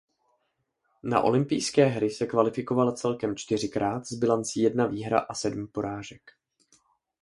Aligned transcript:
Na 1.03 1.21
olympijské 1.21 1.85
hry 1.85 2.09
se 2.09 2.25
kvalifikovala 2.25 2.91
celkem 2.91 3.35
čtyřikrát 3.35 4.05
s 4.07 4.13
bilancí 4.13 4.61
jedna 4.61 4.85
výhra 4.85 5.19
a 5.19 5.33
sedm 5.33 5.67
porážek. 5.67 6.21